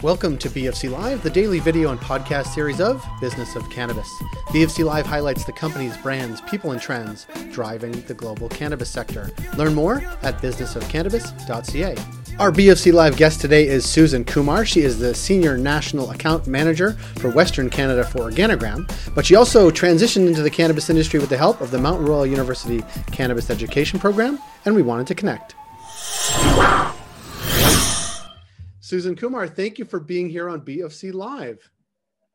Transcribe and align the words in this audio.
Welcome 0.00 0.38
to 0.38 0.48
BFC 0.48 0.92
Live, 0.92 1.24
the 1.24 1.30
daily 1.30 1.58
video 1.58 1.90
and 1.90 1.98
podcast 1.98 2.54
series 2.54 2.80
of 2.80 3.04
Business 3.20 3.56
of 3.56 3.68
Cannabis. 3.68 4.08
BFC 4.50 4.84
Live 4.84 5.04
highlights 5.04 5.44
the 5.44 5.50
companies, 5.50 5.96
brands, 5.96 6.40
people, 6.42 6.70
and 6.70 6.80
trends 6.80 7.26
driving 7.50 7.90
the 8.02 8.14
global 8.14 8.48
cannabis 8.48 8.88
sector. 8.88 9.28
Learn 9.56 9.74
more 9.74 9.96
at 10.22 10.38
businessofcannabis.ca. 10.38 11.96
Our 12.38 12.52
BFC 12.52 12.92
Live 12.92 13.16
guest 13.16 13.40
today 13.40 13.66
is 13.66 13.84
Susan 13.84 14.24
Kumar. 14.24 14.64
She 14.64 14.82
is 14.82 15.00
the 15.00 15.12
Senior 15.16 15.58
National 15.58 16.12
Account 16.12 16.46
Manager 16.46 16.92
for 17.16 17.32
Western 17.32 17.68
Canada 17.68 18.04
for 18.04 18.18
Organigram, 18.30 18.88
but 19.16 19.26
she 19.26 19.34
also 19.34 19.68
transitioned 19.68 20.28
into 20.28 20.42
the 20.42 20.50
cannabis 20.50 20.88
industry 20.88 21.18
with 21.18 21.28
the 21.28 21.36
help 21.36 21.60
of 21.60 21.72
the 21.72 21.78
Mount 21.78 22.06
Royal 22.06 22.24
University 22.24 22.84
Cannabis 23.10 23.50
Education 23.50 23.98
Program, 23.98 24.38
and 24.64 24.76
we 24.76 24.82
wanted 24.82 25.08
to 25.08 25.16
connect. 25.16 25.56
Susan 28.88 29.14
Kumar, 29.14 29.46
thank 29.46 29.78
you 29.78 29.84
for 29.84 30.00
being 30.00 30.30
here 30.30 30.48
on 30.48 30.62
BFC 30.62 31.12
Live. 31.12 31.70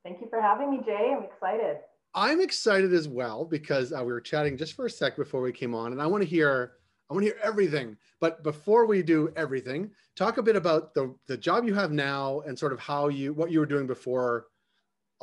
Thank 0.04 0.22
you 0.22 0.28
for 0.30 0.40
having 0.40 0.70
me, 0.70 0.82
Jay. 0.86 1.12
I'm 1.18 1.24
excited. 1.24 1.78
I'm 2.14 2.42
excited 2.42 2.94
as 2.94 3.08
well 3.08 3.44
because 3.44 3.92
uh, 3.92 4.04
we 4.06 4.14
were 4.14 4.22
chatting 4.22 4.56
just 4.56 4.76
for 4.76 4.86
a 4.86 4.90
sec 4.90 5.16
before 5.16 5.42
we 5.42 5.52
came 5.52 5.74
on, 5.74 5.94
and 5.94 6.00
I 6.00 6.06
want 6.06 6.22
to 6.22 6.30
hear 6.30 6.74
I 7.10 7.16
want 7.16 7.26
to 7.26 7.32
hear 7.32 7.40
everything. 7.42 7.98
But 8.20 8.44
before 8.44 8.86
we 8.86 9.02
do 9.02 9.34
everything, 9.36 9.90
talk 10.16 10.38
a 10.38 10.44
bit 10.44 10.56
about 10.56 10.94
the 10.94 11.16
the 11.26 11.36
job 11.36 11.66
you 11.66 11.74
have 11.74 11.92
now 11.92 12.42
and 12.42 12.58
sort 12.58 12.72
of 12.72 12.80
how 12.80 13.08
you 13.08 13.34
what 13.34 13.50
you 13.50 13.60
were 13.60 13.66
doing 13.66 13.88
before. 13.88 14.46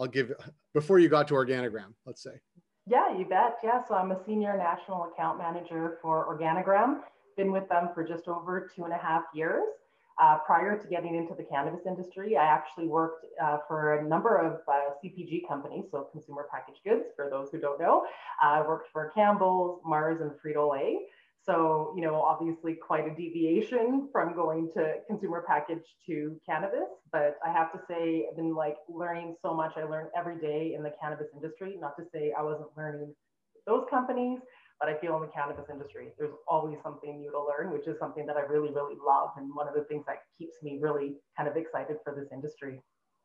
I'll 0.01 0.09
give 0.09 0.33
before 0.75 0.99
you 0.99 1.09
got 1.09 1.29
to 1.29 1.35
Organigram. 1.35 1.95
Let's 2.07 2.25
say. 2.25 2.41
Yeah, 2.89 3.17
you 3.17 3.25
bet. 3.25 3.59
Yeah, 3.63 3.85
so 3.87 3.95
I'm 3.95 4.11
a 4.11 4.19
senior 4.27 4.57
national 4.57 5.13
account 5.13 5.39
manager 5.39 5.99
for 6.03 6.27
Organigram. 6.27 7.03
Been 7.37 7.53
with 7.53 7.69
them 7.69 7.91
for 7.95 8.03
just 8.03 8.27
over 8.27 8.69
two 8.75 8.83
and 8.83 8.93
a 8.93 8.99
half 8.99 9.23
years. 9.33 9.63
Uh, 10.21 10.37
prior 10.45 10.79
to 10.79 10.87
getting 10.89 11.15
into 11.15 11.35
the 11.35 11.43
cannabis 11.43 11.81
industry, 11.87 12.37
I 12.37 12.45
actually 12.45 12.89
worked 12.89 13.25
uh, 13.43 13.57
for 13.67 13.95
a 13.95 14.07
number 14.07 14.37
of 14.37 14.61
uh, 14.69 14.91
CPG 15.03 15.49
companies, 15.49 15.87
so 15.91 16.09
consumer 16.13 16.47
packaged 16.53 16.81
goods, 16.85 17.05
for 17.17 17.31
those 17.31 17.49
who 17.51 17.59
don't 17.59 17.81
know. 17.81 18.05
I 18.43 18.61
worked 18.61 18.93
for 18.93 19.11
Campbell's, 19.15 19.81
Mars, 19.83 20.21
and 20.21 20.33
Frito 20.33 20.71
Lay. 20.71 20.99
So, 21.43 21.95
you 21.97 22.03
know, 22.03 22.21
obviously 22.21 22.75
quite 22.75 23.07
a 23.07 23.15
deviation 23.15 24.11
from 24.13 24.35
going 24.35 24.71
to 24.75 24.97
consumer 25.07 25.43
package 25.49 25.87
to 26.07 26.39
cannabis. 26.45 26.91
But 27.11 27.39
I 27.43 27.51
have 27.51 27.73
to 27.73 27.81
say, 27.89 28.27
I've 28.29 28.37
been 28.37 28.55
like 28.55 28.77
learning 28.91 29.37
so 29.41 29.55
much. 29.55 29.73
I 29.77 29.85
learn 29.85 30.09
every 30.15 30.39
day 30.39 30.75
in 30.77 30.83
the 30.83 30.93
cannabis 31.01 31.29
industry. 31.35 31.79
Not 31.81 31.97
to 31.97 32.05
say 32.13 32.35
I 32.39 32.43
wasn't 32.43 32.69
learning 32.77 33.15
those 33.67 33.87
companies, 33.89 34.41
but 34.81 34.89
I 34.89 34.99
feel 34.99 35.15
in 35.17 35.23
the 35.23 35.29
cannabis 35.29 35.67
industry, 35.71 36.09
there's 36.19 36.33
always 36.49 36.79
something 36.83 37.21
new 37.21 37.31
to 37.31 37.45
learn, 37.45 37.71
which 37.73 37.87
is 37.87 37.99
something 38.01 38.25
that 38.27 38.37
I 38.37 38.41
really, 38.41 38.73
really 38.73 38.97
love. 39.07 39.31
And 39.37 39.55
one 39.55 39.69
of 39.69 39.75
the 39.75 39.85
things 39.85 40.05
that 40.07 40.23
keeps 40.37 40.57
me 40.63 40.79
really 40.81 41.17
kind 41.37 41.49
of 41.49 41.57
excited 41.57 41.99
for 42.03 42.15
this 42.15 42.29
industry. 42.33 42.81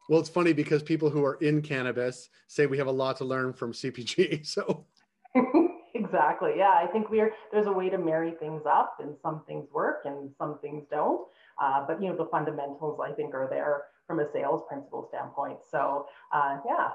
Well, 0.09 0.19
it's 0.19 0.29
funny 0.29 0.51
because 0.51 0.83
people 0.83 1.09
who 1.09 1.23
are 1.23 1.35
in 1.35 1.61
cannabis 1.61 2.29
say 2.47 2.65
we 2.65 2.77
have 2.77 2.87
a 2.87 2.91
lot 2.91 3.17
to 3.17 3.25
learn 3.25 3.53
from 3.53 3.71
CPG. 3.71 4.45
So 4.55 4.85
exactly. 5.95 6.53
Yeah. 6.57 6.73
I 6.75 6.87
think 6.91 7.09
we're 7.09 7.31
there's 7.51 7.67
a 7.67 7.71
way 7.71 7.89
to 7.89 7.97
marry 7.97 8.33
things 8.39 8.63
up 8.69 8.97
and 8.99 9.15
some 9.21 9.43
things 9.47 9.67
work 9.73 10.01
and 10.05 10.29
some 10.37 10.59
things 10.59 10.83
don't. 10.91 11.27
Uh, 11.61 11.85
but 11.87 12.01
you 12.01 12.09
know, 12.09 12.15
the 12.15 12.27
fundamentals 12.31 12.99
I 13.03 13.11
think 13.13 13.33
are 13.33 13.47
there 13.49 13.83
from 14.07 14.19
a 14.19 14.31
sales 14.31 14.61
principle 14.69 15.07
standpoint. 15.09 15.59
So 15.69 16.05
uh, 16.33 16.57
yeah, 16.65 16.89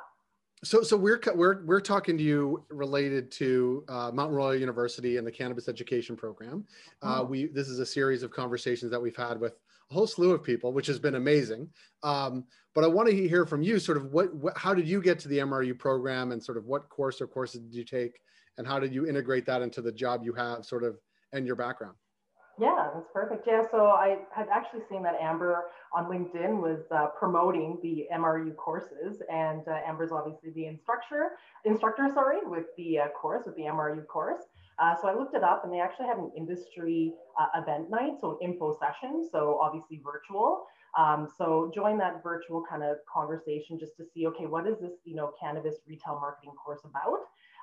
so, 0.62 0.82
so 0.82 0.96
we're 0.96 1.20
we're 1.34 1.64
we're 1.64 1.80
talking 1.80 2.18
to 2.18 2.22
you 2.22 2.64
related 2.68 3.30
to 3.32 3.84
uh, 3.88 4.10
Mount 4.12 4.32
Royal 4.32 4.54
University 4.54 5.16
and 5.16 5.26
the 5.26 5.32
cannabis 5.32 5.68
education 5.68 6.16
program. 6.16 6.64
Uh, 7.02 7.20
oh. 7.20 7.24
we 7.24 7.46
this 7.46 7.68
is 7.68 7.78
a 7.78 7.86
series 7.86 8.22
of 8.22 8.30
conversations 8.30 8.90
that 8.90 9.00
we've 9.00 9.16
had 9.16 9.40
with 9.40 9.54
a 9.90 9.94
whole 9.94 10.06
slew 10.06 10.32
of 10.32 10.42
people, 10.42 10.72
which 10.72 10.86
has 10.86 10.98
been 10.98 11.14
amazing. 11.14 11.68
Um, 12.02 12.44
but 12.74 12.84
I 12.84 12.88
want 12.88 13.08
to 13.08 13.28
hear 13.28 13.46
from 13.46 13.62
you, 13.62 13.78
sort 13.78 13.96
of 13.96 14.12
what, 14.12 14.34
what, 14.34 14.56
how 14.56 14.74
did 14.74 14.86
you 14.86 15.02
get 15.02 15.18
to 15.20 15.28
the 15.28 15.38
MRU 15.38 15.76
program, 15.78 16.30
and 16.32 16.42
sort 16.42 16.58
of 16.58 16.66
what 16.66 16.88
course 16.88 17.20
or 17.20 17.26
courses 17.26 17.62
did 17.62 17.74
you 17.74 17.84
take, 17.84 18.20
and 18.58 18.66
how 18.66 18.78
did 18.78 18.94
you 18.94 19.06
integrate 19.06 19.46
that 19.46 19.62
into 19.62 19.80
the 19.80 19.92
job 19.92 20.22
you 20.24 20.32
have, 20.34 20.64
sort 20.64 20.84
of, 20.84 20.98
and 21.32 21.46
your 21.46 21.56
background? 21.56 21.96
Yeah, 22.60 22.90
that's 22.92 23.08
perfect. 23.10 23.46
Yeah, 23.46 23.62
so 23.70 23.86
I 23.86 24.18
had 24.34 24.48
actually 24.52 24.82
seen 24.90 25.02
that 25.04 25.14
Amber 25.18 25.70
on 25.94 26.04
LinkedIn 26.04 26.60
was 26.60 26.80
uh, 26.90 27.06
promoting 27.18 27.78
the 27.82 28.06
MRU 28.14 28.54
courses, 28.54 29.22
and 29.32 29.66
uh, 29.66 29.78
Amber's 29.86 30.12
obviously 30.12 30.50
the 30.50 30.66
instructor, 30.66 31.38
instructor, 31.64 32.10
sorry, 32.12 32.38
with 32.44 32.66
the 32.76 32.98
uh, 32.98 33.08
course, 33.18 33.44
with 33.46 33.56
the 33.56 33.62
MRU 33.62 34.06
course. 34.06 34.42
Uh, 34.78 34.94
so 35.00 35.08
I 35.08 35.14
looked 35.14 35.34
it 35.34 35.42
up, 35.42 35.64
and 35.64 35.72
they 35.72 35.80
actually 35.80 36.08
had 36.08 36.18
an 36.18 36.30
industry 36.36 37.14
uh, 37.40 37.60
event 37.62 37.88
night, 37.88 38.12
so 38.20 38.32
an 38.32 38.50
info 38.50 38.76
session, 38.78 39.26
so 39.32 39.58
obviously 39.58 39.98
virtual. 40.04 40.66
Um, 40.98 41.28
so 41.38 41.70
join 41.74 41.96
that 41.98 42.22
virtual 42.22 42.62
kind 42.68 42.82
of 42.82 42.98
conversation 43.10 43.78
just 43.78 43.96
to 43.96 44.04
see, 44.04 44.26
okay, 44.26 44.44
what 44.44 44.66
is 44.66 44.78
this, 44.80 44.92
you 45.04 45.14
know, 45.14 45.32
cannabis 45.40 45.76
retail 45.88 46.18
marketing 46.20 46.52
course 46.62 46.80
about? 46.84 47.20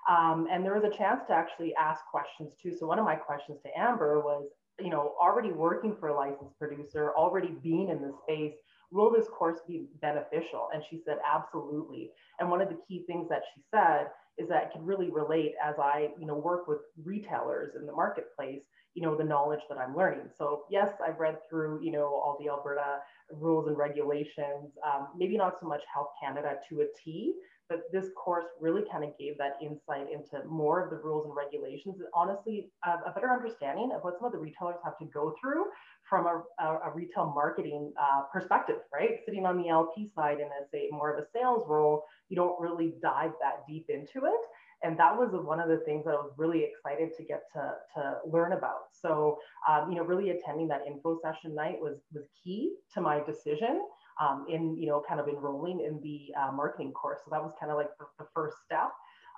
Um, 0.10 0.48
and 0.50 0.66
there 0.66 0.74
was 0.74 0.86
a 0.86 0.98
chance 0.98 1.22
to 1.28 1.34
actually 1.34 1.76
ask 1.76 2.04
questions 2.06 2.54
too. 2.60 2.74
So 2.74 2.88
one 2.88 2.98
of 2.98 3.06
my 3.06 3.16
questions 3.16 3.60
to 3.64 3.70
Amber 3.78 4.22
was, 4.22 4.48
you 4.80 4.90
know, 4.90 5.14
already 5.22 5.52
working 5.52 5.96
for 6.00 6.10
a 6.10 6.16
licensed 6.16 6.58
producer, 6.60 7.12
already 7.18 7.56
being 7.64 7.90
in 7.90 8.02
the 8.02 8.14
space, 8.24 8.54
will 8.92 9.12
this 9.12 9.28
course 9.28 9.60
be 9.68 9.88
beneficial? 10.02 10.70
And 10.74 10.84
she 10.90 11.02
said, 11.06 11.18
absolutely. 11.26 12.12
And 12.40 12.50
one 12.50 12.62
of 12.62 12.70
the 12.70 12.78
key 12.88 13.04
things 13.08 13.28
that 13.30 13.42
she 13.54 13.62
said 13.74 14.08
is 14.38 14.48
that 14.50 14.64
it 14.64 14.72
can 14.72 14.86
really 14.86 15.10
relate 15.10 15.54
as 15.64 15.76
I, 15.80 16.10
you 16.20 16.28
know, 16.28 16.36
work 16.36 16.68
with 16.68 16.80
retailers 17.04 17.76
in 17.76 17.86
the 17.86 17.92
marketplace, 17.92 18.62
you 18.94 19.02
know, 19.02 19.16
the 19.16 19.24
knowledge 19.24 19.62
that 19.70 19.78
I'm 19.78 19.96
learning. 19.96 20.30
So 20.38 20.64
yes, 20.70 20.90
I've 21.06 21.20
read 21.20 21.38
through, 21.50 21.84
you 21.84 21.92
know, 21.92 22.06
all 22.06 22.38
the 22.40 22.50
Alberta 22.50 23.00
rules 23.34 23.68
and 23.68 23.78
regulations, 23.78 24.72
um, 24.86 25.10
maybe 25.18 25.38
not 25.38 25.60
so 25.60 25.68
much 25.68 25.82
Health 25.94 26.10
Canada 26.22 26.56
to 26.70 26.82
a 26.82 26.86
T, 27.04 27.34
but 27.70 27.84
this 27.92 28.08
course 28.16 28.46
really 28.60 28.84
kind 28.92 29.04
of 29.04 29.18
gave 29.18 29.38
that 29.38 29.58
insight 29.62 30.08
into 30.12 30.46
more 30.48 30.84
of 30.84 30.90
the 30.90 30.98
rules 30.98 31.26
and 31.26 31.36
regulations 31.36 31.96
and 32.00 32.08
honestly 32.14 32.70
a 32.86 33.12
better 33.12 33.32
understanding 33.32 33.92
of 33.96 34.02
what 34.04 34.18
some 34.18 34.26
of 34.26 34.32
the 34.32 34.38
retailers 34.38 34.78
have 34.84 34.98
to 34.98 35.06
go 35.06 35.36
through 35.42 35.66
from 36.10 36.26
a, 36.26 36.44
a, 36.64 36.90
a 36.90 36.92
retail 36.96 37.32
marketing 37.36 37.92
uh, 38.00 38.22
perspective 38.32 38.78
right? 38.94 39.20
Sitting 39.26 39.46
on 39.46 39.58
the 39.62 39.70
lp 39.70 40.10
side 40.14 40.38
and 40.40 40.50
as 40.62 40.68
a 40.74 40.90
more 40.92 41.14
of 41.14 41.24
a 41.24 41.28
sales 41.34 41.66
role 41.68 42.04
you 42.30 42.36
don't 42.36 42.60
really 42.60 42.94
dive 43.02 43.32
that 43.42 43.66
deep 43.68 43.86
into 43.90 44.26
it. 44.26 44.42
And 44.84 44.98
that 45.00 45.18
was 45.18 45.30
one 45.32 45.60
of 45.60 45.70
the 45.70 45.78
things 45.78 46.06
that 46.06 46.12
I 46.12 46.16
was 46.16 46.34
really 46.38 46.64
excited 46.64 47.10
to 47.18 47.24
get 47.24 47.44
to, 47.54 47.74
to 47.96 48.18
learn 48.32 48.52
about. 48.54 48.90
So, 48.92 49.40
um, 49.68 49.90
you 49.92 49.98
know, 49.98 50.04
really 50.04 50.30
attending 50.30 50.68
that 50.68 50.82
info 50.86 51.20
session 51.22 51.56
night 51.56 51.78
was 51.82 52.02
was 52.14 52.26
key 52.44 52.76
to 52.94 53.02
my 53.02 53.24
decision 53.24 53.82
um, 54.20 54.46
in 54.50 54.78
you 54.78 54.88
know 54.88 55.02
kind 55.08 55.20
of 55.20 55.28
enrolling 55.28 55.82
in 55.82 56.00
the 56.02 56.34
uh, 56.40 56.52
marketing 56.52 56.92
course. 56.92 57.20
So 57.24 57.32
that 57.32 57.42
was 57.42 57.54
kind 57.60 57.72
of 57.72 57.78
like 57.78 57.90
the, 58.00 58.06
the 58.20 58.28
first 58.34 58.58
step. 58.66 58.92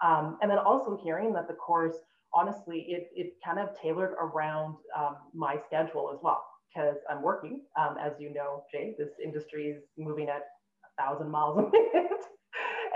Um, 0.04 0.38
and 0.42 0.50
then 0.50 0.58
also 0.60 0.98
hearing 1.04 1.34
that 1.34 1.48
the 1.48 1.56
course, 1.56 1.96
honestly, 2.34 2.86
it, 2.90 3.10
it 3.16 3.34
kind 3.46 3.60
of 3.60 3.70
tailored 3.80 4.14
around 4.20 4.76
um, 4.98 5.18
my 5.34 5.58
schedule 5.68 6.12
as 6.14 6.20
well 6.24 6.44
because 6.74 6.98
I'm 7.10 7.22
working. 7.22 7.62
Um, 7.78 7.98
as 8.00 8.14
you 8.20 8.34
know, 8.34 8.64
Jay, 8.72 8.96
this 8.98 9.10
industry 9.24 9.68
is 9.68 9.84
moving 9.98 10.30
at 10.30 10.44
a 10.86 11.02
thousand 11.04 11.30
miles 11.30 11.58
a 11.58 11.62
minute. 11.64 12.12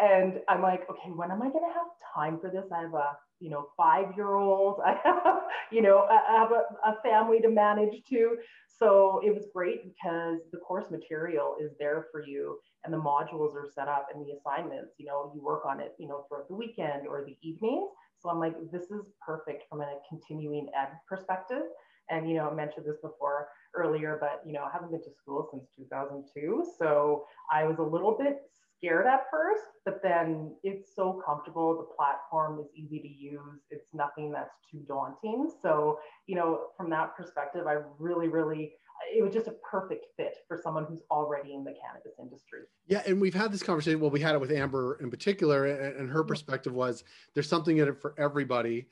and 0.04 0.40
I'm 0.50 0.62
like, 0.62 0.82
okay, 0.90 1.12
when 1.16 1.32
am 1.32 1.42
I 1.42 1.50
going 1.50 1.64
to 1.68 1.74
have 1.74 1.88
time 2.14 2.40
for 2.40 2.50
this? 2.50 2.66
I 2.76 2.82
have 2.82 2.94
a 2.94 3.18
you 3.40 3.50
know 3.50 3.68
five 3.78 4.16
year 4.16 4.36
old. 4.36 4.80
I 4.86 4.96
have 5.04 5.42
you 5.72 5.82
know 5.82 6.08
I 6.10 6.38
have 6.38 6.52
a, 6.52 6.90
a 6.90 7.02
family 7.02 7.40
to 7.42 7.50
manage 7.50 8.04
too. 8.08 8.38
So 8.68 9.22
it 9.24 9.34
was 9.34 9.46
great 9.54 9.84
because 9.84 10.40
the 10.52 10.58
course 10.58 10.86
material 10.92 11.56
is 11.62 11.72
there 11.80 12.08
for 12.12 12.26
you 12.26 12.60
and 12.84 12.94
the 12.94 12.98
modules 12.98 13.56
are 13.56 13.70
set 13.74 13.88
up 13.88 14.08
and 14.14 14.26
the 14.26 14.34
assignments, 14.34 14.96
you 14.98 15.06
know, 15.06 15.32
you 15.34 15.42
work 15.42 15.66
on 15.66 15.80
it, 15.80 15.94
you 16.00 16.08
know, 16.08 16.26
throughout 16.28 16.48
the 16.50 16.56
weekend 16.56 17.08
or 17.08 17.24
the 17.24 17.38
evenings. 17.48 17.90
So 18.20 18.30
I'm 18.30 18.40
like, 18.40 18.56
this 18.72 18.84
is 18.84 19.06
perfect 19.26 19.64
from 19.70 19.82
a 19.82 20.00
continuing 20.10 20.68
ed 20.78 20.90
perspective. 21.08 21.64
And, 22.10 22.28
you 22.30 22.36
know, 22.36 22.50
I 22.50 22.54
mentioned 22.54 22.86
this 22.86 22.98
before 23.02 23.48
earlier, 23.76 24.18
but, 24.20 24.42
you 24.46 24.54
know, 24.54 24.64
I 24.64 24.72
haven't 24.74 24.92
been 24.92 25.04
to 25.04 25.12
school 25.12 25.48
since 25.52 25.66
2002. 25.78 26.66
So 26.78 27.26
I 27.52 27.64
was 27.64 27.78
a 27.80 27.84
little 27.84 28.18
bit 28.18 28.42
scared 28.84 29.08
at 29.08 29.22
first, 29.32 29.64
but 29.86 30.02
then 30.04 30.52
it's 30.64 30.96
so 30.96 31.22
comfortable. 31.26 31.78
The 31.78 31.96
platform 31.96 32.60
is 32.60 32.68
easy 32.76 33.00
to 33.00 33.08
use. 33.08 33.62
It's 33.70 33.88
nothing 33.94 34.32
that's 34.32 34.56
too 34.70 34.80
daunting. 34.88 35.50
So, 35.62 36.00
you 36.28 36.36
know, 36.36 36.68
from 36.76 36.90
that 36.90 37.16
perspective, 37.16 37.66
I 37.68 37.78
really, 37.98 38.28
really, 38.28 38.74
it 39.16 39.24
was 39.24 39.34
just 39.34 39.48
a 39.48 39.56
perfect 39.70 40.08
fit 40.18 40.38
for 40.48 40.60
someone 40.62 40.86
who's 40.86 41.02
already 41.10 41.54
in 41.54 41.64
the 41.64 41.74
cannabis 41.74 42.14
industry. 42.20 42.62
Yeah. 42.88 43.04
And 43.08 43.22
we've 43.22 43.34
had 43.34 43.52
this 43.52 43.64
conversation. 43.64 44.00
Well, 44.00 44.12
we 44.12 44.20
had 44.20 44.36
it 44.36 44.42
with 44.42 44.52
Amber 44.52 44.98
in 45.02 45.10
particular, 45.10 45.66
and 45.66 46.10
her 46.10 46.24
perspective 46.24 46.74
was 46.74 47.04
there's 47.34 47.50
something 47.50 47.78
in 47.78 47.88
it 47.88 48.02
for 48.02 48.14
everybody 48.18 48.88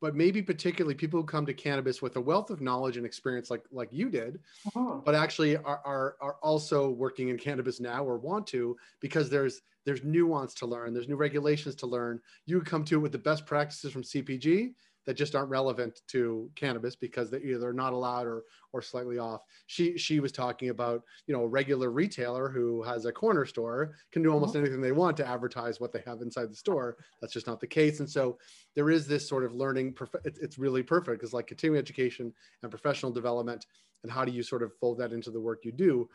but 0.00 0.14
maybe 0.14 0.42
particularly 0.42 0.94
people 0.94 1.20
who 1.20 1.26
come 1.26 1.46
to 1.46 1.54
cannabis 1.54 2.02
with 2.02 2.16
a 2.16 2.20
wealth 2.20 2.50
of 2.50 2.60
knowledge 2.60 2.96
and 2.96 3.06
experience 3.06 3.50
like 3.50 3.64
like 3.72 3.88
you 3.92 4.10
did 4.10 4.40
uh-huh. 4.68 5.00
but 5.04 5.14
actually 5.14 5.56
are, 5.56 5.80
are 5.84 6.16
are 6.20 6.36
also 6.42 6.90
working 6.90 7.28
in 7.28 7.38
cannabis 7.38 7.80
now 7.80 8.04
or 8.04 8.18
want 8.18 8.46
to 8.46 8.76
because 9.00 9.30
there's 9.30 9.62
there's 9.84 10.04
nuance 10.04 10.54
to 10.54 10.66
learn 10.66 10.92
there's 10.92 11.08
new 11.08 11.16
regulations 11.16 11.74
to 11.74 11.86
learn 11.86 12.20
you 12.46 12.60
come 12.60 12.84
to 12.84 12.96
it 12.96 12.98
with 12.98 13.12
the 13.12 13.18
best 13.18 13.46
practices 13.46 13.92
from 13.92 14.02
cpg 14.02 14.72
that 15.06 15.14
just 15.14 15.34
aren't 15.34 15.48
relevant 15.48 16.00
to 16.08 16.50
cannabis 16.56 16.96
because 16.96 17.30
they 17.30 17.38
either 17.38 17.72
not 17.72 17.92
allowed 17.92 18.26
or 18.26 18.42
or 18.72 18.82
slightly 18.82 19.18
off. 19.18 19.40
She 19.66 19.96
she 19.96 20.20
was 20.20 20.32
talking 20.32 20.68
about 20.68 21.02
you 21.26 21.34
know 21.34 21.42
a 21.42 21.48
regular 21.48 21.90
retailer 21.90 22.48
who 22.48 22.82
has 22.82 23.06
a 23.06 23.12
corner 23.12 23.46
store 23.46 23.94
can 24.12 24.22
do 24.22 24.30
almost 24.30 24.54
mm-hmm. 24.54 24.64
anything 24.64 24.80
they 24.80 24.92
want 24.92 25.16
to 25.18 25.26
advertise 25.26 25.80
what 25.80 25.92
they 25.92 26.02
have 26.06 26.20
inside 26.20 26.50
the 26.50 26.56
store. 26.56 26.96
That's 27.20 27.32
just 27.32 27.46
not 27.46 27.60
the 27.60 27.66
case, 27.66 28.00
and 28.00 28.10
so 28.10 28.38
there 28.74 28.90
is 28.90 29.06
this 29.06 29.28
sort 29.28 29.44
of 29.44 29.54
learning. 29.54 29.96
It's 30.24 30.58
really 30.58 30.82
perfect 30.82 31.20
because 31.20 31.32
like 31.32 31.46
continuing 31.46 31.80
education 31.80 32.32
and 32.62 32.70
professional 32.70 33.12
development, 33.12 33.66
and 34.02 34.10
how 34.12 34.24
do 34.24 34.32
you 34.32 34.42
sort 34.42 34.62
of 34.62 34.72
fold 34.80 34.98
that 34.98 35.12
into 35.12 35.30
the 35.30 35.40
work 35.40 35.64
you 35.64 35.72
do. 35.72 36.08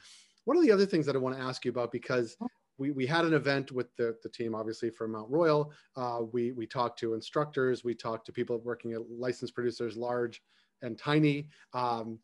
One 0.45 0.57
of 0.57 0.63
the 0.63 0.71
other 0.71 0.87
things 0.87 1.05
that 1.05 1.15
I 1.15 1.19
want 1.19 1.37
to 1.37 1.41
ask 1.41 1.63
you 1.65 1.71
about 1.71 1.91
because 1.91 2.35
we, 2.81 2.89
we 2.89 3.05
had 3.05 3.25
an 3.25 3.35
event 3.35 3.71
with 3.71 3.95
the, 3.95 4.17
the 4.23 4.29
team, 4.29 4.55
obviously 4.55 4.89
from 4.89 5.11
Mount 5.11 5.29
Royal. 5.29 5.71
Uh, 5.95 6.21
we, 6.31 6.51
we 6.51 6.65
talked 6.65 6.97
to 6.99 7.13
instructors, 7.13 7.83
we 7.83 7.93
talked 7.93 8.25
to 8.25 8.31
people 8.31 8.57
working 8.57 8.93
at 8.93 9.01
licensed 9.07 9.53
producers, 9.53 9.95
large 9.95 10.41
and 10.81 10.97
tiny. 10.97 11.47
Um, 11.75 12.17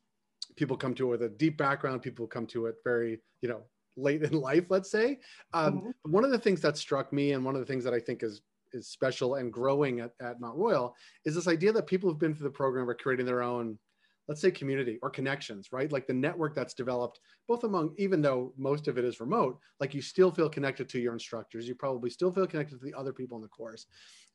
people 0.55 0.75
come 0.75 0.95
to 0.95 1.05
it 1.05 1.09
with 1.11 1.21
a 1.21 1.29
deep 1.29 1.57
background, 1.57 2.01
people 2.01 2.25
come 2.25 2.47
to 2.47 2.65
it 2.65 2.75
very, 2.83 3.19
you 3.41 3.49
know, 3.49 3.61
late 3.97 4.23
in 4.23 4.33
life, 4.49 4.65
let's 4.69 4.89
say. 4.89 5.19
Um, 5.53 5.73
mm-hmm. 5.73 6.11
One 6.11 6.25
of 6.25 6.31
the 6.31 6.39
things 6.39 6.59
that 6.61 6.75
struck 6.75 7.13
me 7.13 7.33
and 7.33 7.45
one 7.45 7.53
of 7.53 7.61
the 7.61 7.67
things 7.67 7.83
that 7.83 7.93
I 7.93 7.99
think 7.99 8.23
is 8.23 8.41
is 8.73 8.89
special 8.89 9.35
and 9.35 9.53
growing 9.53 10.01
at, 10.01 10.11
at 10.19 10.41
Mount 10.41 10.57
Royal 10.57 10.93
is 11.23 11.33
this 11.33 11.47
idea 11.47 11.71
that 11.71 11.87
people 11.87 12.09
who've 12.09 12.19
been 12.19 12.35
through 12.35 12.49
the 12.49 12.53
program 12.53 12.89
are 12.89 12.95
creating 12.95 13.25
their 13.25 13.41
own 13.41 13.79
let's 14.27 14.41
say 14.41 14.51
community 14.51 14.99
or 15.01 15.09
connections 15.09 15.69
right? 15.71 15.91
Like 15.91 16.07
the 16.07 16.13
network 16.13 16.55
that's 16.55 16.73
developed 16.73 17.19
both 17.47 17.63
among 17.63 17.93
even 17.97 18.21
though 18.21 18.53
most 18.57 18.87
of 18.87 18.97
it 18.97 19.05
is 19.05 19.19
remote 19.19 19.59
like 19.79 19.93
you 19.93 20.01
still 20.01 20.31
feel 20.31 20.49
connected 20.49 20.89
to 20.89 20.99
your 20.99 21.13
instructors. 21.13 21.67
You 21.67 21.75
probably 21.75 22.09
still 22.09 22.31
feel 22.31 22.47
connected 22.47 22.79
to 22.79 22.85
the 22.85 22.93
other 22.93 23.13
people 23.13 23.37
in 23.37 23.41
the 23.41 23.47
course. 23.47 23.85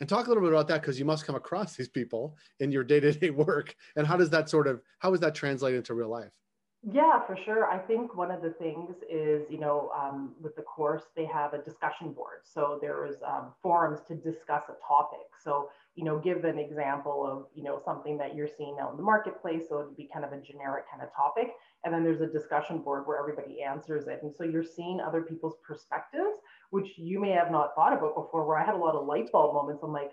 And 0.01 0.09
talk 0.09 0.27
a 0.27 0.29
little 0.29 0.43
bit 0.43 0.53
about 0.53 0.69
that 0.69 0.81
because 0.81 0.99
you 0.99 1.05
must 1.05 1.27
come 1.27 1.37
across 1.37 1.77
these 1.77 1.89
people 1.89 2.37
in 2.61 2.73
your 2.73 2.85
day-to-day 2.85 3.31
work. 3.31 3.75
And 3.97 4.07
how 4.07 4.17
does 4.17 4.31
that 4.31 4.49
sort 4.49 4.67
of 4.67 4.81
how 4.99 5.13
is 5.15 5.21
that 5.21 5.35
translated 5.35 5.79
into 5.79 5.95
real 5.95 6.09
life 6.09 6.33
yeah, 6.83 7.25
for 7.27 7.37
sure. 7.45 7.71
I 7.71 7.79
think 7.79 8.17
one 8.17 8.31
of 8.31 8.43
the 8.43 8.51
things 8.51 8.97
is, 9.09 9.43
you 9.51 9.59
know, 9.59 9.91
um, 9.97 10.35
with 10.41 10.57
the 10.57 10.63
course, 10.63 11.05
they 11.15 11.27
have 11.27 11.55
a 11.55 11.59
discussion 11.59 12.13
board. 12.13 12.41
So 12.43 12.79
there 12.81 13.07
is 13.07 13.17
um, 13.27 13.53
forums 13.63 14.01
to 14.09 14.15
discuss 14.15 14.65
a 14.69 14.77
topic. 14.87 15.29
So 15.43 15.69
you 15.95 16.05
know, 16.05 16.19
give 16.19 16.45
an 16.45 16.59
example 16.59 17.27
of, 17.27 17.47
you 17.55 17.63
know, 17.63 17.81
something 17.85 18.17
that 18.17 18.35
you're 18.35 18.49
seeing 18.49 18.77
out 18.81 18.93
in 18.93 18.97
the 18.97 19.03
marketplace. 19.03 19.65
So 19.69 19.81
it'd 19.81 19.97
be 19.97 20.09
kind 20.11 20.25
of 20.25 20.33
a 20.33 20.41
generic 20.41 20.85
kind 20.91 21.03
of 21.03 21.15
topic. 21.15 21.49
And 21.85 21.93
then 21.93 22.03
there's 22.03 22.23
a 22.23 22.27
discussion 22.27 22.79
board 22.79 23.07
where 23.07 23.19
everybody 23.19 23.63
answers 23.63 24.07
it. 24.07 24.21
And 24.23 24.33
so 24.35 24.45
you're 24.45 24.65
seeing 24.65 25.01
other 25.01 25.21
people's 25.21 25.57
perspectives, 25.67 26.39
which 26.71 26.89
you 26.97 27.21
may 27.21 27.33
have 27.33 27.51
not 27.51 27.75
thought 27.75 27.93
about 27.93 28.15
before, 28.15 28.47
where 28.47 28.57
I 28.57 28.65
had 28.65 28.75
a 28.75 28.79
lot 28.79 28.95
of 28.95 29.07
light 29.07 29.31
bulb 29.31 29.55
moments. 29.55 29.83
I'm 29.83 29.93
like, 29.93 30.13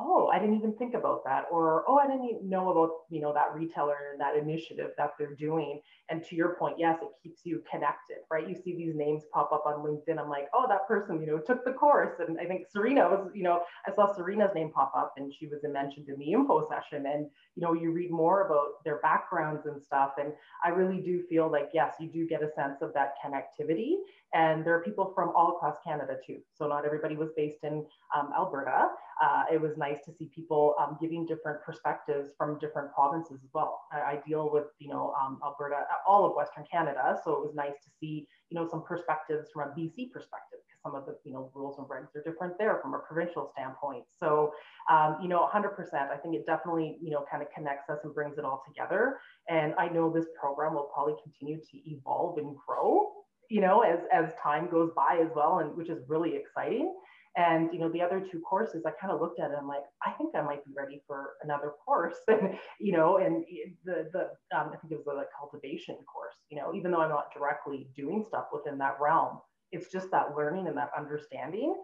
oh, 0.00 0.28
I 0.32 0.38
didn't 0.38 0.56
even 0.56 0.74
think 0.76 0.94
about 0.94 1.24
that, 1.24 1.44
or 1.50 1.84
oh, 1.86 1.98
I 1.98 2.06
didn't 2.06 2.24
even 2.24 2.48
know 2.48 2.70
about 2.70 2.90
you 3.10 3.20
know 3.20 3.32
that 3.34 3.54
retailer 3.54 3.96
and 4.12 4.20
that 4.20 4.36
initiative 4.36 4.90
that 4.96 5.12
they're 5.18 5.34
doing. 5.34 5.80
And 6.08 6.24
to 6.24 6.34
your 6.34 6.56
point, 6.56 6.76
yes, 6.78 6.98
it 7.02 7.08
keeps 7.22 7.42
you 7.44 7.62
connected, 7.70 8.18
right? 8.30 8.48
You 8.48 8.56
see 8.56 8.74
these 8.74 8.94
names 8.96 9.24
pop 9.32 9.52
up 9.52 9.64
on 9.66 9.84
LinkedIn. 9.84 10.18
I'm 10.18 10.28
like, 10.28 10.48
oh, 10.54 10.66
that 10.68 10.88
person, 10.88 11.20
you 11.20 11.26
know, 11.26 11.38
took 11.38 11.64
the 11.64 11.72
course, 11.72 12.18
and 12.26 12.38
I 12.40 12.46
think 12.46 12.66
Serena 12.70 13.08
was, 13.08 13.30
you 13.34 13.42
know, 13.42 13.60
I 13.86 13.94
saw 13.94 14.12
Serena's 14.14 14.54
name 14.54 14.70
pop 14.70 14.92
up, 14.96 15.14
and 15.16 15.32
she 15.32 15.46
was 15.46 15.60
mentioned 15.62 16.08
in 16.08 16.18
the 16.18 16.32
info 16.32 16.68
session, 16.68 17.06
and 17.06 17.26
you 17.54 17.62
know, 17.62 17.74
you 17.74 17.92
read 17.92 18.10
more 18.10 18.46
about 18.46 18.82
their 18.84 18.98
backgrounds 19.00 19.66
and 19.66 19.82
stuff, 19.82 20.12
and 20.18 20.32
I 20.64 20.70
really 20.70 21.00
do 21.00 21.22
feel 21.28 21.50
like 21.50 21.70
yes, 21.74 21.94
you 22.00 22.08
do 22.08 22.26
get 22.26 22.42
a 22.42 22.50
sense 22.54 22.82
of 22.82 22.92
that 22.94 23.14
connectivity. 23.24 23.94
And 24.32 24.64
there 24.64 24.74
are 24.74 24.82
people 24.82 25.12
from 25.14 25.32
all 25.34 25.56
across 25.56 25.76
Canada 25.84 26.16
too. 26.24 26.38
So 26.54 26.68
not 26.68 26.84
everybody 26.86 27.16
was 27.16 27.30
based 27.36 27.64
in 27.64 27.84
um, 28.16 28.30
Alberta. 28.36 28.88
Uh, 29.22 29.44
it 29.52 29.59
was 29.60 29.76
nice 29.76 29.98
to 30.04 30.12
see 30.12 30.30
people 30.34 30.74
um, 30.80 30.96
giving 31.00 31.26
different 31.26 31.62
perspectives 31.62 32.32
from 32.36 32.58
different 32.58 32.92
provinces 32.92 33.38
as 33.44 33.50
well. 33.54 33.82
I, 33.92 33.98
I 33.98 34.20
deal 34.26 34.50
with, 34.52 34.66
you 34.78 34.88
know, 34.88 35.14
um, 35.20 35.38
Alberta, 35.44 35.84
all 36.06 36.24
of 36.24 36.34
Western 36.34 36.64
Canada. 36.70 37.18
So 37.24 37.32
it 37.32 37.40
was 37.40 37.54
nice 37.54 37.74
to 37.82 37.90
see, 38.00 38.26
you 38.50 38.58
know, 38.58 38.68
some 38.68 38.82
perspectives 38.82 39.48
from 39.52 39.68
a 39.68 39.72
BC 39.72 40.10
perspective 40.12 40.58
because 40.66 40.80
some 40.82 40.94
of 40.94 41.06
the, 41.06 41.16
you 41.24 41.32
know, 41.32 41.50
rules 41.54 41.78
and 41.78 41.86
regs 41.88 42.14
are 42.16 42.22
different 42.22 42.58
there 42.58 42.78
from 42.82 42.94
a 42.94 42.98
provincial 42.98 43.50
standpoint. 43.52 44.04
So, 44.18 44.52
um, 44.90 45.18
you 45.22 45.28
know, 45.28 45.48
100%, 45.52 45.94
I 45.94 46.16
think 46.16 46.34
it 46.34 46.46
definitely, 46.46 46.98
you 47.02 47.10
know, 47.10 47.24
kind 47.30 47.42
of 47.42 47.50
connects 47.54 47.88
us 47.90 47.98
and 48.04 48.14
brings 48.14 48.38
it 48.38 48.44
all 48.44 48.62
together. 48.66 49.18
And 49.48 49.74
I 49.78 49.88
know 49.88 50.10
this 50.10 50.26
program 50.40 50.74
will 50.74 50.90
probably 50.92 51.14
continue 51.22 51.60
to 51.60 51.90
evolve 51.90 52.38
and 52.38 52.56
grow 52.66 53.12
you 53.50 53.60
know, 53.60 53.80
as, 53.80 53.98
as 54.12 54.32
time 54.40 54.70
goes 54.70 54.92
by 54.94 55.18
as 55.20 55.28
well, 55.34 55.58
and 55.58 55.76
which 55.76 55.90
is 55.90 55.98
really 56.08 56.36
exciting. 56.36 56.94
And 57.36 57.70
you 57.72 57.78
know, 57.78 57.88
the 57.90 58.02
other 58.02 58.20
two 58.20 58.40
courses, 58.40 58.84
I 58.84 58.90
kind 59.00 59.12
of 59.12 59.20
looked 59.20 59.38
at 59.40 59.50
it. 59.50 59.56
I'm 59.58 59.68
like, 59.68 59.84
I 60.04 60.10
think 60.12 60.34
I 60.34 60.42
might 60.42 60.64
be 60.64 60.72
ready 60.76 61.00
for 61.06 61.34
another 61.42 61.72
course. 61.84 62.16
and 62.28 62.58
you 62.80 62.92
know, 62.92 63.18
and 63.18 63.44
the 63.84 64.10
the 64.12 64.20
um, 64.56 64.70
I 64.72 64.76
think 64.76 64.92
it 64.92 64.98
was 64.98 65.04
the 65.06 65.24
cultivation 65.38 65.96
course. 66.12 66.34
You 66.50 66.58
know, 66.58 66.74
even 66.74 66.90
though 66.90 67.00
I'm 67.00 67.10
not 67.10 67.32
directly 67.32 67.88
doing 67.96 68.24
stuff 68.26 68.46
within 68.52 68.78
that 68.78 68.96
realm, 69.00 69.38
it's 69.70 69.92
just 69.92 70.10
that 70.10 70.34
learning 70.36 70.66
and 70.66 70.76
that 70.76 70.90
understanding 70.96 71.76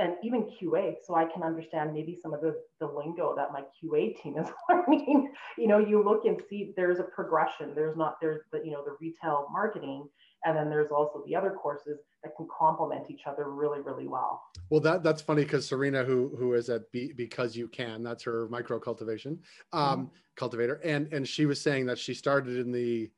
and 0.00 0.14
even 0.22 0.44
QA, 0.44 0.94
so 1.06 1.14
I 1.14 1.26
can 1.26 1.42
understand 1.42 1.92
maybe 1.92 2.18
some 2.20 2.32
of 2.32 2.40
the, 2.40 2.56
the 2.80 2.86
lingo 2.86 3.34
that 3.36 3.52
my 3.52 3.60
QA 3.60 4.20
team 4.20 4.38
is 4.38 4.48
learning. 4.68 5.30
you 5.58 5.68
know, 5.68 5.78
you 5.78 6.02
look 6.02 6.24
and 6.24 6.40
see 6.48 6.72
there's 6.76 6.98
a 6.98 7.04
progression. 7.04 7.74
There's 7.74 7.96
not 7.96 8.16
there's 8.20 8.40
the 8.50 8.60
you 8.64 8.72
know 8.72 8.82
the 8.82 8.96
retail 9.00 9.46
marketing, 9.52 10.08
and 10.44 10.56
then 10.56 10.70
there's 10.70 10.90
also 10.90 11.22
the 11.26 11.36
other 11.36 11.50
courses 11.50 11.98
that 12.22 12.36
can 12.36 12.46
complement 12.56 13.10
each 13.10 13.22
other 13.26 13.50
really 13.50 13.80
really 13.80 14.06
well. 14.06 14.42
Well 14.70 14.80
that 14.80 15.02
that's 15.02 15.22
funny 15.22 15.42
because 15.42 15.66
serena 15.66 16.04
who 16.04 16.34
who 16.38 16.54
is 16.54 16.68
at 16.68 16.90
Be, 16.92 17.12
because 17.12 17.56
you 17.56 17.68
can 17.68 18.02
that's 18.02 18.24
her 18.24 18.48
micro 18.48 18.78
cultivation 18.78 19.38
um, 19.72 19.82
mm-hmm. 19.82 20.04
cultivator. 20.36 20.80
And 20.84 21.12
and 21.12 21.26
she 21.26 21.46
was 21.46 21.60
saying 21.60 21.86
that 21.86 21.98
she 21.98 22.14
started 22.14 22.56
in 22.56 22.72
the 22.72 23.10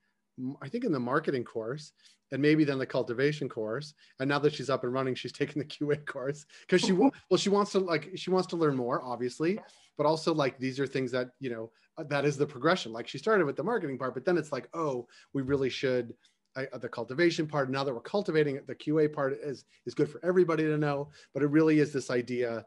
i 0.63 0.69
think 0.69 0.85
in 0.85 0.93
the 0.93 0.99
marketing 0.99 1.45
course 1.45 1.93
and 2.33 2.41
maybe 2.41 2.65
then 2.65 2.79
the 2.79 2.87
cultivation 2.87 3.49
course. 3.49 3.93
And 4.19 4.29
now 4.29 4.39
that 4.41 4.55
she's 4.55 4.71
up 4.71 4.85
and 4.85 4.93
running 4.93 5.15
she's 5.15 5.33
taking 5.41 5.63
the 5.63 5.69
qa 5.69 6.05
course 6.07 6.45
because 6.67 6.81
she 6.81 6.93
well 6.93 7.13
she 7.37 7.51
wants 7.51 7.73
to 7.73 7.79
like 7.79 8.11
she 8.17 8.31
wants 8.31 8.49
to 8.49 8.57
learn 8.57 8.77
more 8.77 9.03
obviously. 9.05 9.61
But 9.99 10.07
also 10.07 10.35
like 10.35 10.59
these 10.59 10.81
are 10.81 10.87
things 10.87 11.13
that 11.13 11.29
you 11.39 11.51
know 11.51 11.71
that 12.09 12.25
is 12.25 12.37
the 12.39 12.47
progression. 12.47 12.93
Like 12.93 13.07
she 13.07 13.19
started 13.19 13.45
with 13.45 13.57
the 13.57 13.63
marketing 13.63 13.99
part 13.99 14.15
but 14.15 14.25
then 14.25 14.39
it's 14.39 14.51
like 14.51 14.69
oh 14.75 15.07
we 15.35 15.43
really 15.43 15.69
should 15.69 16.15
I, 16.57 16.67
the 16.79 16.89
cultivation 16.89 17.47
part. 17.47 17.71
Now 17.71 17.85
that 17.85 17.95
we're 17.95 18.01
cultivating 18.01 18.57
it, 18.57 18.67
the 18.67 18.75
QA 18.75 19.13
part 19.13 19.33
is 19.33 19.65
is 19.87 19.95
good 19.95 20.11
for 20.11 20.21
everybody 20.25 20.65
to 20.65 20.79
know. 20.79 21.11
But 21.35 21.43
it 21.43 21.47
really 21.47 21.79
is 21.79 21.93
this 21.93 22.11
idea, 22.11 22.65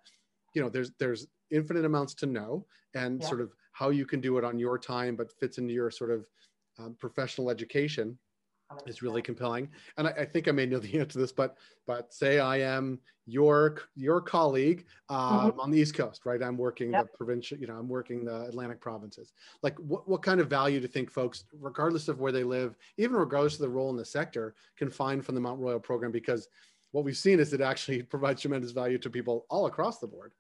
you 0.53 0.61
know, 0.61 0.69
there's 0.69 0.91
there's 0.99 1.27
infinite 1.51 1.85
amounts 1.85 2.13
to 2.15 2.25
know, 2.25 2.65
and 2.93 3.21
yeah. 3.21 3.27
sort 3.27 3.41
of 3.41 3.51
how 3.73 3.89
you 3.89 4.05
can 4.05 4.21
do 4.21 4.37
it 4.37 4.43
on 4.43 4.57
your 4.57 4.79
time, 4.79 5.15
but 5.15 5.31
fits 5.39 5.57
into 5.57 5.73
your 5.73 5.91
sort 5.91 6.11
of 6.11 6.25
um, 6.79 6.95
professional 6.99 7.49
education 7.49 8.17
is 8.85 9.01
really 9.01 9.21
compelling. 9.21 9.69
And 9.97 10.07
I, 10.07 10.11
I, 10.11 10.25
think 10.25 10.47
I 10.47 10.51
may 10.51 10.65
know 10.65 10.79
the 10.79 10.93
answer 10.99 11.13
to 11.13 11.17
this, 11.19 11.31
but 11.31 11.57
but 11.87 12.13
say 12.13 12.39
I 12.39 12.57
am 12.57 12.99
your 13.25 13.77
your 13.95 14.21
colleague 14.21 14.85
um, 15.09 15.51
mm-hmm. 15.51 15.59
on 15.59 15.71
the 15.71 15.79
East 15.79 15.95
Coast, 15.95 16.25
right? 16.25 16.41
I'm 16.41 16.57
working 16.57 16.91
yep. 16.91 17.11
the 17.11 17.17
provincial, 17.17 17.57
you 17.57 17.67
know, 17.67 17.75
I'm 17.75 17.89
working 17.89 18.25
the 18.25 18.43
Atlantic 18.43 18.79
provinces. 18.79 19.33
Like, 19.63 19.77
what 19.79 20.07
what 20.07 20.21
kind 20.21 20.39
of 20.39 20.49
value 20.49 20.79
do 20.79 20.83
you 20.83 20.87
think 20.87 21.11
folks, 21.11 21.45
regardless 21.59 22.07
of 22.07 22.19
where 22.19 22.31
they 22.31 22.43
live, 22.43 22.75
even 22.97 23.15
regardless 23.15 23.55
of 23.55 23.61
the 23.61 23.69
role 23.69 23.89
in 23.89 23.97
the 23.97 24.05
sector, 24.05 24.55
can 24.77 24.89
find 24.89 25.25
from 25.25 25.35
the 25.35 25.41
Mount 25.41 25.59
Royal 25.59 25.79
program? 25.79 26.11
Because 26.11 26.47
what 26.91 27.03
we've 27.03 27.17
seen 27.17 27.39
is 27.39 27.51
it 27.53 27.61
actually 27.61 28.01
provides 28.15 28.41
tremendous 28.41 28.71
value 28.71 28.97
to 28.99 29.09
people 29.09 29.45
all 29.49 29.65
across 29.65 29.99
the 29.99 30.07
board. 30.07 30.33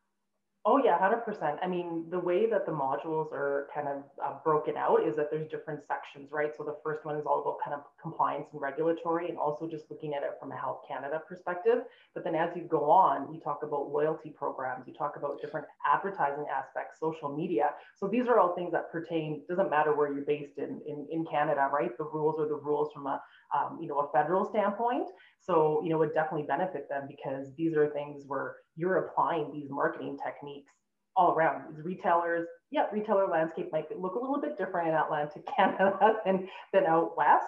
Oh 0.67 0.77
yeah, 0.83 0.97
hundred 0.97 1.23
percent. 1.23 1.59
I 1.61 1.67
mean, 1.67 2.07
the 2.09 2.19
way 2.19 2.47
that 2.49 2.65
the 2.65 2.71
modules 2.71 3.31
are 3.31 3.69
kind 3.71 3.87
of 3.87 4.03
uh, 4.23 4.33
broken 4.43 4.75
out 4.77 5.03
is 5.07 5.15
that 5.15 5.29
there's 5.29 5.47
different 5.47 5.85
sections, 5.85 6.31
right? 6.31 6.55
So 6.57 6.63
the 6.63 6.75
first 6.83 7.05
one 7.05 7.15
is 7.17 7.25
all 7.27 7.41
about 7.41 7.57
kind 7.63 7.75
of 7.75 7.83
compliance 8.01 8.47
and 8.51 8.59
regulatory, 8.59 9.29
and 9.29 9.37
also 9.37 9.69
just 9.69 9.91
looking 9.91 10.15
at 10.15 10.23
it 10.23 10.31
from 10.39 10.51
a 10.51 10.57
Health 10.57 10.81
Canada 10.87 11.21
perspective. 11.29 11.83
But 12.15 12.23
then 12.23 12.33
as 12.33 12.55
you 12.55 12.63
go 12.63 12.89
on, 12.89 13.31
you 13.31 13.39
talk 13.39 13.59
about 13.61 13.91
loyalty 13.91 14.31
programs, 14.31 14.87
you 14.87 14.93
talk 14.95 15.17
about 15.17 15.39
different 15.39 15.67
advertising 15.85 16.47
aspects, 16.51 16.99
social 16.99 17.29
media. 17.35 17.69
So 17.95 18.07
these 18.07 18.27
are 18.27 18.39
all 18.39 18.55
things 18.55 18.71
that 18.71 18.91
pertain. 18.91 19.43
Doesn't 19.47 19.69
matter 19.69 19.95
where 19.95 20.11
you're 20.11 20.25
based 20.25 20.57
in 20.57 20.81
in, 20.87 21.05
in 21.11 21.25
Canada, 21.29 21.69
right? 21.71 21.95
The 21.95 22.05
rules 22.05 22.39
are 22.39 22.47
the 22.47 22.55
rules 22.55 22.91
from 22.91 23.05
a 23.05 23.21
um, 23.55 23.77
you 23.79 23.87
know 23.87 23.99
a 23.99 24.11
federal 24.11 24.43
standpoint. 24.49 25.09
So, 25.39 25.81
you 25.83 25.89
know, 25.89 25.99
would 25.99 26.13
definitely 26.15 26.47
benefit 26.47 26.89
them 26.89 27.07
because 27.07 27.53
these 27.55 27.75
are 27.75 27.87
things 27.91 28.23
where 28.25 28.55
you're 28.75 28.97
applying 28.97 29.51
these 29.51 29.69
marketing 29.69 30.17
techniques 30.23 30.71
all 31.15 31.33
around. 31.33 31.75
These 31.75 31.83
retailers, 31.83 32.47
yeah, 32.71 32.87
retailer 32.91 33.27
landscape 33.27 33.69
might 33.71 33.85
look 33.97 34.15
a 34.15 34.19
little 34.19 34.41
bit 34.41 34.57
different 34.57 34.89
in 34.89 34.95
Atlantic 34.95 35.43
Canada 35.57 36.13
than, 36.25 36.47
than 36.73 36.85
out 36.85 37.17
west, 37.17 37.47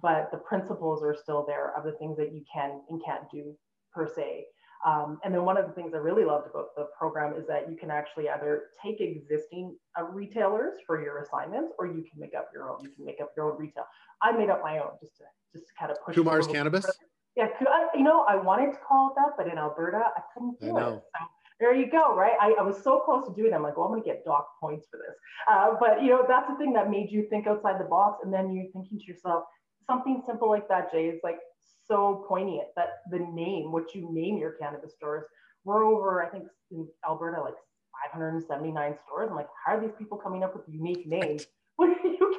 but 0.00 0.30
the 0.30 0.38
principles 0.38 1.02
are 1.02 1.16
still 1.20 1.44
there 1.46 1.76
of 1.76 1.84
the 1.84 1.92
things 1.92 2.16
that 2.16 2.32
you 2.32 2.42
can 2.52 2.80
and 2.88 3.02
can't 3.04 3.28
do 3.30 3.56
per 3.92 4.06
se. 4.06 4.46
Um, 4.86 5.18
and 5.24 5.34
then 5.34 5.44
one 5.44 5.56
of 5.56 5.66
the 5.66 5.72
things 5.72 5.92
I 5.92 5.96
really 5.96 6.24
loved 6.24 6.46
about 6.48 6.68
the 6.76 6.86
program 6.96 7.34
is 7.36 7.46
that 7.48 7.68
you 7.68 7.76
can 7.76 7.90
actually 7.90 8.28
either 8.28 8.66
take 8.80 9.00
existing 9.00 9.76
uh, 9.98 10.04
retailers 10.04 10.74
for 10.86 11.02
your 11.02 11.18
assignments, 11.18 11.72
or 11.80 11.86
you 11.86 12.04
can 12.08 12.20
make 12.20 12.34
up 12.36 12.50
your 12.54 12.70
own. 12.70 12.78
You 12.82 12.90
can 12.90 13.04
make 13.04 13.20
up 13.20 13.32
your 13.36 13.52
own 13.52 13.58
retail. 13.58 13.84
I 14.22 14.30
made 14.30 14.50
up 14.50 14.62
my 14.62 14.78
own 14.78 14.90
just 15.00 15.16
to 15.16 15.24
just 15.52 15.66
kind 15.76 15.90
of 15.90 15.96
push. 16.04 16.14
Kumar's 16.14 16.46
Cannabis. 16.46 16.84
Further. 16.84 16.94
Yeah, 17.38 17.46
you 17.94 18.02
know, 18.02 18.26
I 18.28 18.34
wanted 18.34 18.72
to 18.72 18.78
call 18.86 19.10
it 19.10 19.14
that, 19.14 19.34
but 19.36 19.46
in 19.46 19.58
Alberta, 19.58 20.02
I 20.16 20.20
couldn't 20.34 20.60
do 20.60 20.76
I 20.76 20.80
it. 20.80 21.02
So 21.14 21.26
there 21.60 21.72
you 21.72 21.88
go, 21.88 22.14
right? 22.14 22.32
I, 22.40 22.54
I 22.58 22.62
was 22.62 22.82
so 22.82 22.98
close 22.98 23.28
to 23.28 23.34
doing 23.34 23.52
them. 23.52 23.62
Like, 23.62 23.76
well, 23.76 23.86
I'm 23.86 23.92
going 23.92 24.02
to 24.02 24.08
get 24.08 24.24
dock 24.24 24.48
points 24.60 24.88
for 24.90 24.98
this. 24.98 25.16
Uh, 25.48 25.74
but 25.78 26.02
you 26.02 26.10
know, 26.10 26.24
that's 26.26 26.48
the 26.50 26.56
thing 26.56 26.72
that 26.72 26.90
made 26.90 27.12
you 27.12 27.28
think 27.30 27.46
outside 27.46 27.80
the 27.80 27.84
box, 27.84 28.22
and 28.24 28.34
then 28.34 28.52
you're 28.52 28.66
thinking 28.72 28.98
to 28.98 29.04
yourself, 29.04 29.44
something 29.86 30.20
simple 30.26 30.50
like 30.50 30.68
that, 30.68 30.90
Jay, 30.90 31.06
is 31.06 31.20
like 31.22 31.38
so 31.86 32.24
poignant 32.28 32.68
that 32.74 32.98
the 33.12 33.20
name, 33.20 33.70
what 33.70 33.94
you 33.94 34.12
name 34.12 34.38
your 34.38 34.52
cannabis 34.60 34.94
stores, 34.96 35.24
we're 35.64 35.84
over, 35.84 36.24
I 36.24 36.28
think, 36.28 36.44
in 36.72 36.88
Alberta, 37.08 37.40
like 37.40 37.54
579 38.12 38.96
stores. 39.06 39.28
I'm 39.30 39.36
like, 39.36 39.48
how 39.64 39.76
are 39.76 39.80
these 39.80 39.94
people 39.96 40.18
coming 40.18 40.42
up 40.42 40.56
with 40.56 40.64
unique 40.68 41.06
names? 41.06 41.46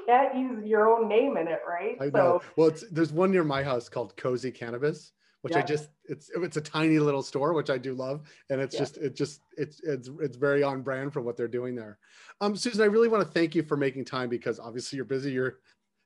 Can't 0.10 0.36
use 0.36 0.66
your 0.66 0.90
own 0.90 1.08
name 1.08 1.38
in 1.38 1.48
it, 1.48 1.62
right? 1.68 1.98
I 2.02 2.06
know. 2.06 2.10
So, 2.12 2.42
well, 2.56 2.72
there's 2.92 3.12
one 3.12 3.32
near 3.32 3.44
my 3.44 3.64
house 3.64 3.90
called 3.90 4.16
Cozy 4.18 4.52
Cannabis, 4.52 5.12
which 5.42 5.54
yeah. 5.54 5.60
I 5.60 5.62
just 5.64 5.90
it's 6.06 6.30
it's 6.36 6.58
a 6.58 6.62
tiny 6.62 7.00
little 7.00 7.22
store, 7.22 7.54
which 7.54 7.70
I 7.70 7.78
do 7.78 7.94
love, 7.94 8.22
and 8.50 8.60
it's 8.60 8.74
yeah. 8.74 8.80
just 8.80 8.98
it 8.98 9.16
just 9.16 9.42
it's 9.58 9.80
it's 9.82 10.10
it's 10.20 10.38
very 10.38 10.64
on 10.64 10.82
brand 10.82 11.14
for 11.14 11.22
what 11.22 11.38
they're 11.38 11.48
doing 11.48 11.76
there. 11.76 11.98
Um, 12.42 12.56
Susan, 12.56 12.82
I 12.82 12.86
really 12.86 13.08
want 13.08 13.26
to 13.26 13.32
thank 13.32 13.56
you 13.56 13.64
for 13.64 13.78
making 13.78 14.06
time 14.06 14.30
because 14.30 14.60
obviously 14.60 14.98
you're 14.98 15.06
busy. 15.06 15.32
You're 15.32 15.60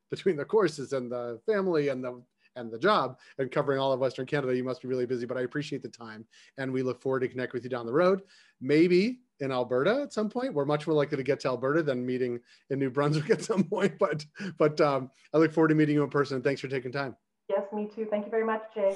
between 0.10 0.36
the 0.36 0.46
courses 0.46 0.94
and 0.94 1.12
the 1.12 1.40
family 1.46 1.90
and 1.90 2.04
the 2.04 2.22
and 2.56 2.72
the 2.72 2.80
job 2.80 3.20
and 3.38 3.52
covering 3.52 3.80
all 3.80 3.92
of 3.92 4.00
Western 4.00 4.26
Canada, 4.26 4.56
you 4.56 4.64
must 4.64 4.82
be 4.82 4.88
really 4.88 5.06
busy, 5.06 5.26
but 5.26 5.38
I 5.38 5.42
appreciate 5.42 5.82
the 5.82 5.90
time. 5.90 6.26
And 6.58 6.72
we 6.72 6.84
look 6.84 7.02
forward 7.02 7.22
to 7.22 7.28
connect 7.28 7.54
with 7.54 7.64
you 7.64 7.70
down 7.70 7.86
the 7.86 7.94
road. 7.94 8.22
Maybe 8.62 9.20
in 9.40 9.52
Alberta 9.52 10.02
at 10.04 10.14
some 10.14 10.30
point. 10.30 10.54
We're 10.54 10.66
much 10.66 10.88
more 10.88 10.96
likely 10.96 11.18
to 11.18 11.24
get 11.24 11.42
to 11.42 11.50
Alberta 11.50 11.84
than 11.84 12.06
meeting 12.06 12.40
in 12.70 12.80
New 12.80 12.90
Brunswick 12.90 13.30
at 13.30 13.44
some 13.44 13.64
point. 13.64 14.00
But 14.00 14.26
but 14.58 14.80
um, 14.82 15.12
I 15.34 15.38
look 15.38 15.54
forward 15.54 15.70
to 15.70 15.76
meeting 15.76 15.96
you 15.96 16.04
in 16.04 16.10
person. 16.10 16.42
Thanks 16.42 16.62
for 16.62 16.68
taking 16.68 16.92
time. 16.92 17.16
Yes, 17.50 17.64
me 17.74 17.90
too. 17.94 18.08
Thank 18.10 18.26
you 18.26 18.32
very 18.32 18.46
much, 18.46 18.64
Jay. 18.74 18.96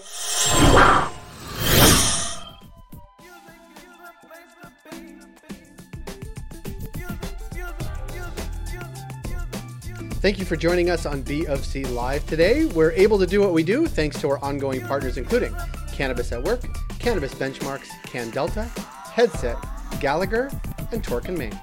Thank 10.19 10.39
you 10.39 10.45
for 10.45 10.55
joining 10.55 10.89
us 10.89 11.05
on 11.05 11.21
B 11.21 11.45
of 11.45 11.63
C 11.63 11.85
Live 11.85 12.25
today. 12.25 12.65
We're 12.65 12.91
able 12.93 13.19
to 13.19 13.27
do 13.27 13.39
what 13.39 13.53
we 13.53 13.61
do 13.63 13.85
thanks 13.85 14.19
to 14.21 14.29
our 14.29 14.43
ongoing 14.43 14.81
partners, 14.81 15.17
including 15.17 15.55
Cannabis 15.93 16.31
at 16.31 16.41
Work, 16.41 16.61
Cannabis 16.97 17.35
Benchmarks, 17.35 17.87
CanDelta, 18.01 18.67
Headset, 19.11 19.57
Gallagher, 19.99 20.49
and 20.91 21.03
Torque 21.03 21.27
and 21.27 21.37
Main. 21.37 21.57